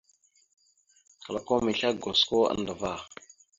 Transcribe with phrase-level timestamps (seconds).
[1.27, 2.93] Klakom islégosko andəvá.